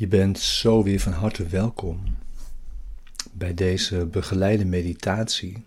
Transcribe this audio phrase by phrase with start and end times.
[0.00, 2.16] Je bent zo weer van harte welkom
[3.32, 5.66] bij deze begeleide meditatie,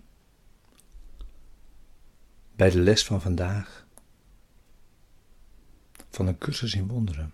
[2.56, 3.88] bij de les van vandaag
[6.10, 7.34] van een cursus in wonderen.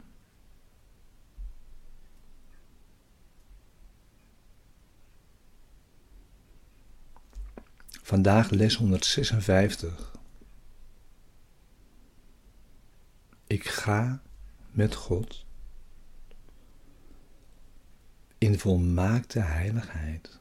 [8.02, 10.16] Vandaag les 156.
[13.48, 14.22] Ik ga
[14.72, 15.48] met God
[18.40, 20.40] in volmaakte heiligheid.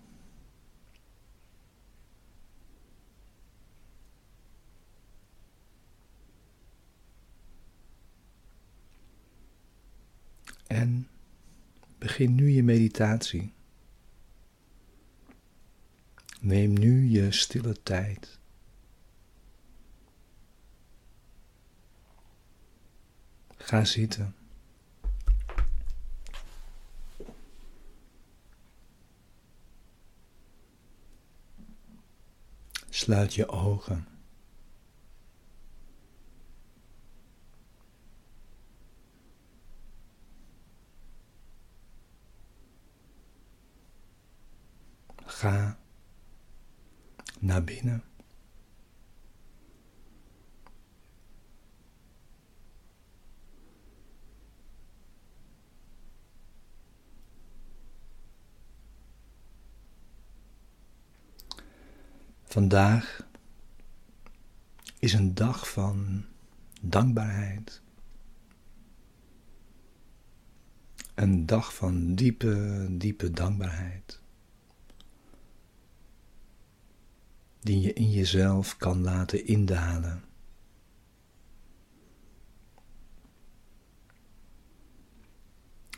[10.66, 11.09] En
[11.98, 13.53] begin nu je meditatie.
[16.41, 18.39] Neem nu je stille tijd.
[23.56, 24.38] Ga zitten.
[33.09, 34.06] Sluit je ogen.
[45.25, 45.79] Ga
[47.41, 48.05] naar binnen.
[62.49, 63.29] Vandaag
[64.99, 66.25] is een dag van
[66.81, 67.83] dankbaarheid.
[71.15, 74.21] Een dag van diepe, diepe dankbaarheid.
[77.61, 80.25] Die je in jezelf kan laten indalen.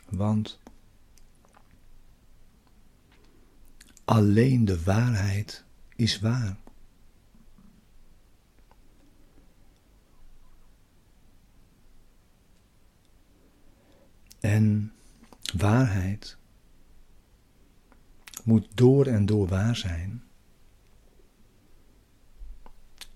[0.09, 0.59] Want
[4.05, 5.65] alleen de waarheid
[6.01, 6.57] is waar.
[14.39, 14.93] En
[15.57, 16.37] waarheid
[18.43, 20.23] moet door en door waar zijn.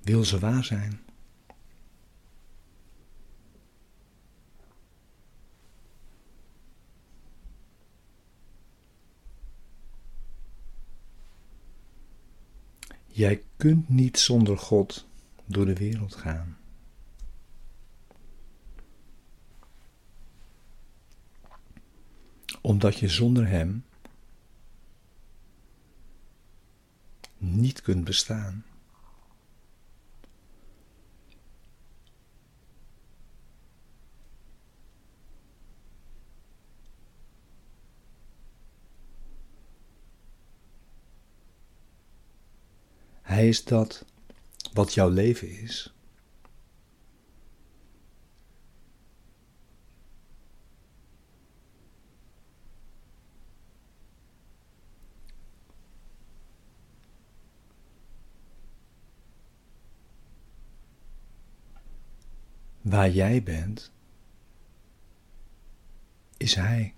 [0.02, 1.05] Wil ze waar zijn?
[13.16, 15.08] Jij kunt niet zonder God
[15.46, 16.58] door de wereld gaan.
[22.62, 23.86] Omdat je zonder Hem
[27.38, 28.66] niet kunt bestaan.
[43.36, 44.06] Hij is dat
[44.74, 45.94] wat jouw leven is.
[62.82, 63.92] Waar jij bent,
[66.38, 66.96] is Hij.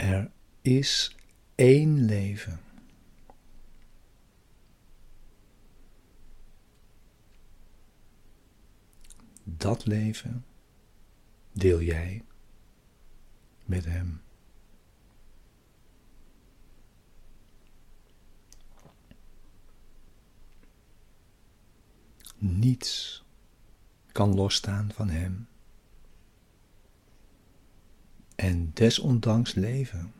[0.00, 0.30] Er
[0.62, 1.16] is
[1.54, 2.60] één leven.
[9.44, 10.44] Dat leven
[11.52, 12.24] deel jij
[13.64, 14.22] met Hem.
[22.38, 23.24] Niets
[24.12, 25.48] kan losstaan van Hem
[28.34, 30.19] en desondanks leven.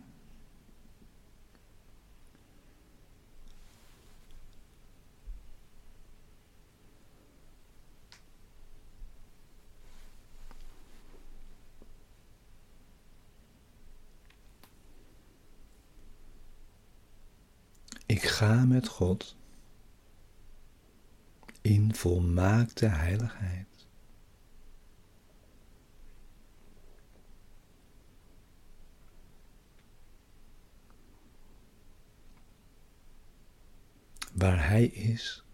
[18.20, 19.36] Ik ga met God
[21.60, 23.86] in volmaakte heiligheid.
[34.32, 35.44] Waar Hij is,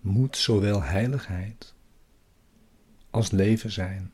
[0.00, 1.74] moet zowel heiligheid
[3.10, 4.12] als leven zijn.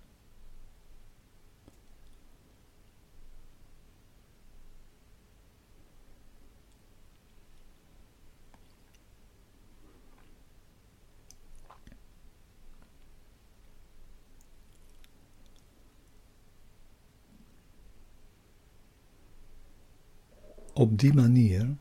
[20.77, 21.77] Op die manier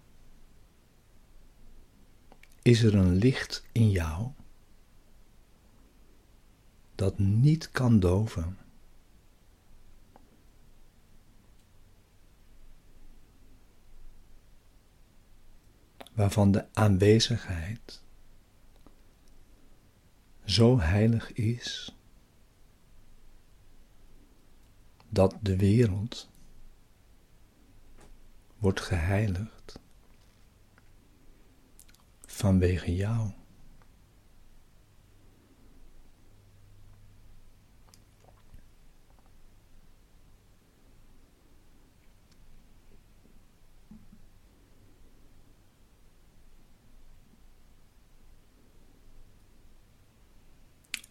[2.62, 4.31] is er een licht in jou
[6.95, 8.57] dat niet kan doven.
[16.13, 18.03] Waarvan de aanwezigheid
[20.45, 21.95] zo heilig is
[25.09, 26.30] dat de wereld
[28.65, 29.79] wordt geheiligd
[32.25, 33.31] vanwege jou.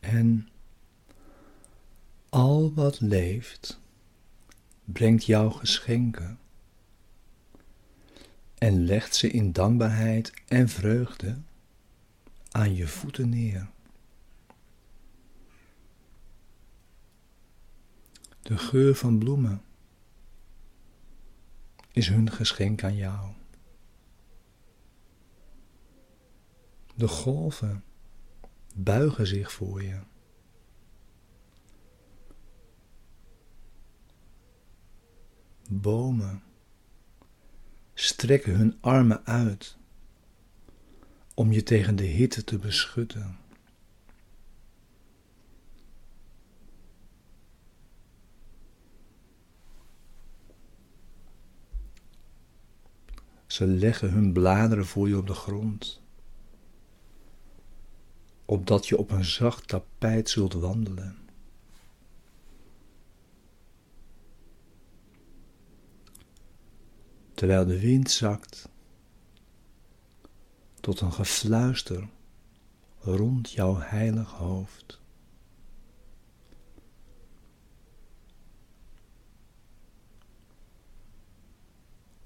[0.01, 0.49] En
[2.29, 3.81] al wat leeft,
[4.85, 6.39] brengt jou geschenken
[8.65, 11.39] en legt ze in dankbaarheid en vreugde
[12.51, 13.71] aan je voeten neer.
[18.43, 19.63] De geur van bloemen
[21.93, 23.33] is hun geschenk aan jou.
[26.95, 27.85] De golven
[28.75, 30.01] buigen zich voor je.
[35.69, 36.43] Bomen
[37.95, 39.77] strekken hun armen uit
[41.35, 43.39] om je tegen de hitte te beschutten.
[53.47, 56.03] Ze leggen hun bladeren voor je op de grond,
[58.45, 61.24] opdat je op een zacht tapijt zult wandelen.
[67.45, 68.69] Terwijl de wind zakt
[70.81, 72.09] tot een gefluister
[73.01, 75.01] rond jouw heilig hoofd.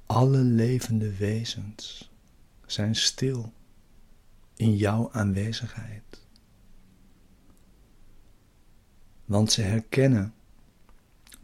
[0.07, 2.11] Alle levende wezens
[2.67, 3.53] zijn stil
[4.55, 6.27] in jouw aanwezigheid,
[9.25, 10.35] want ze herkennen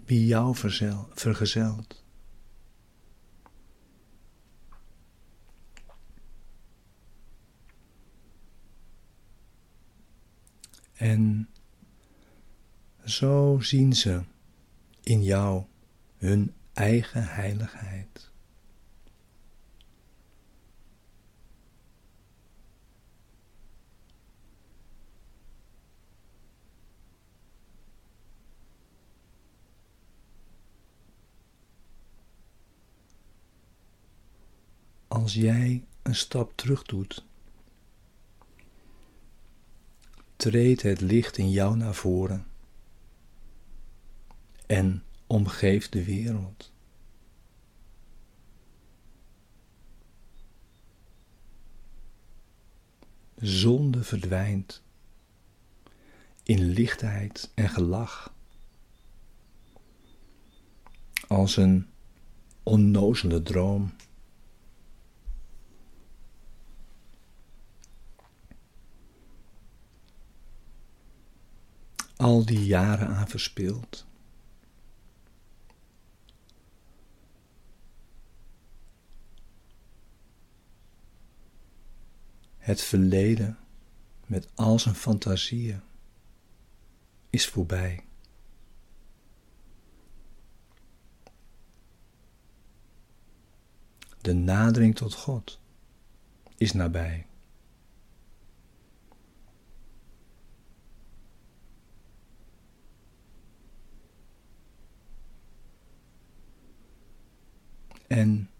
[0.04, 0.56] wie jou
[1.14, 2.03] vergezelt.
[10.94, 11.48] En
[13.04, 14.22] zo zien ze
[15.02, 15.64] in jou
[16.16, 18.32] hun eigen heiligheid.
[35.08, 37.24] Als jij een stap terug doet
[40.36, 42.46] treedt het licht in jou naar voren
[44.66, 46.72] en omgeeft de wereld.
[53.36, 54.82] Zonde verdwijnt
[56.42, 58.34] in lichtheid en gelach
[61.28, 61.86] als een
[62.62, 63.92] onnozele droom.
[72.24, 74.06] Al die jaren aan verspild.
[82.56, 83.58] Het verleden
[84.26, 85.80] met al zijn fantasieën
[87.30, 88.04] is voorbij.
[94.20, 95.60] De nadering tot God
[96.56, 97.26] is nabij.
[108.14, 108.50] En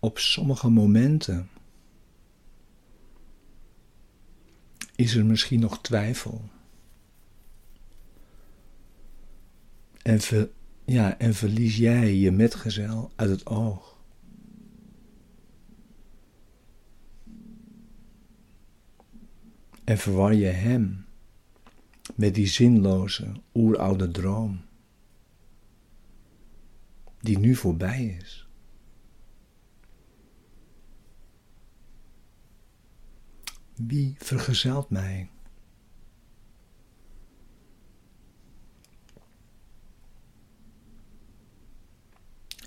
[0.00, 1.48] op sommige momenten
[4.94, 6.48] is er misschien nog twijfel.
[10.02, 10.20] En,
[10.84, 13.98] ja, en verlies jij je metgezel uit het oog.
[19.84, 21.06] En verwar je hem
[22.14, 24.60] met die zinloze, oeroude droom,
[27.20, 28.45] die nu voorbij is.
[33.76, 35.30] Wie vergezelt mij?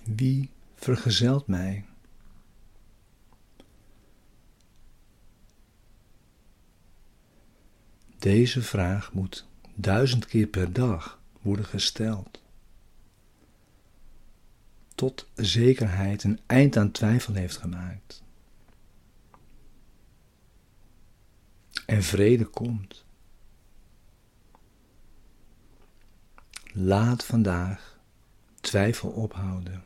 [0.03, 1.85] Wie vergezelt mij?
[8.17, 12.41] Deze vraag moet duizend keer per dag worden gesteld.
[14.95, 18.23] Tot zekerheid een eind aan twijfel heeft gemaakt.
[21.89, 23.05] En vrede komt.
[26.73, 27.99] Laat vandaag
[28.61, 29.83] twijfel ophouden.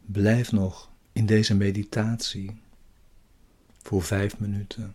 [0.00, 2.60] Blijf nog in deze meditatie
[3.82, 4.94] voor vijf minuten,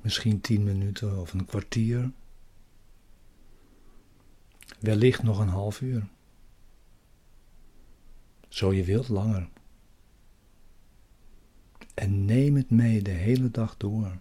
[0.00, 2.10] misschien tien minuten of een kwartier,
[4.80, 6.08] wellicht nog een half uur.
[8.48, 9.48] Zo je wilt langer.
[11.94, 14.18] En neem het mee de hele dag door.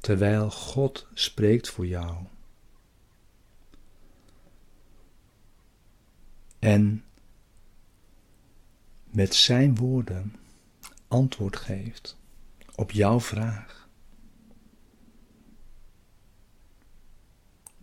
[0.00, 2.26] Terwijl God spreekt voor jou.
[6.66, 7.04] en
[9.10, 10.36] met zijn woorden
[11.08, 12.16] antwoord geeft
[12.74, 13.85] op jouw vraag.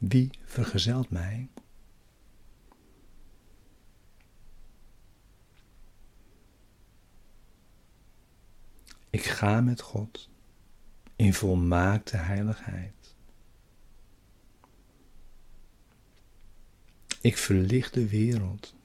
[0.08, 1.50] Wie vergezelt mij?
[9.10, 10.30] Ik ga met God
[11.16, 13.16] in volmaakte heiligheid.
[17.22, 18.76] Ik verlicht de wereld.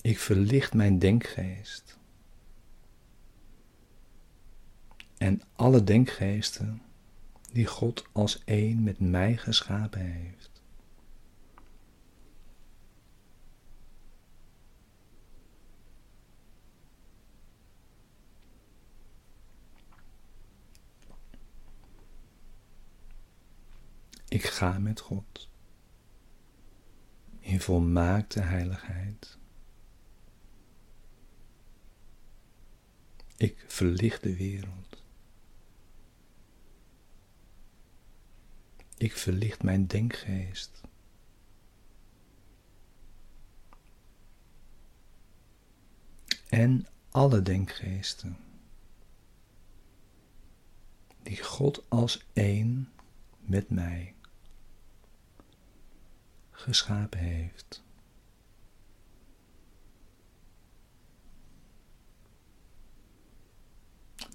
[0.00, 1.98] Ik verlicht mijn denkgeest.
[5.16, 6.82] En alle denkgeesten
[7.54, 10.62] die God als één met mij geschapen heeft.
[24.28, 25.48] Ik ga met God
[27.40, 29.38] in volmaakte heiligheid.
[33.36, 35.03] Ik verlicht de wereld.
[39.04, 40.80] Ik verlicht mijn denkgeest.
[46.48, 48.36] En alle denkgeesten
[51.22, 52.92] die God als één
[53.38, 54.14] met mij
[56.50, 57.82] geschapen heeft.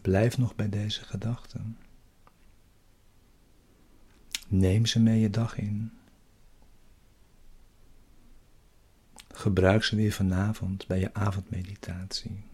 [0.02, 1.78] Blijf nog bij deze gedachten.
[4.52, 5.92] Neem ze mee je dag in.
[9.28, 12.49] Gebruik ze weer vanavond bij je avondmeditatie.